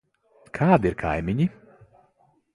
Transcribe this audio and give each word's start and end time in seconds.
Kādi 0.59 0.89
ir 0.93 0.97
kaimiņi? 1.03 1.49